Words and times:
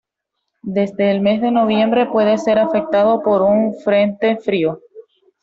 Desde 0.63 1.11
el 1.11 1.21
mes 1.21 1.41
de 1.41 1.51
noviembre 1.51 2.07
puede 2.07 2.39
ser 2.39 2.57
afectado 2.57 3.21
por 3.21 3.43
un 3.43 3.75
frente 3.83 4.35
frío. 4.37 4.79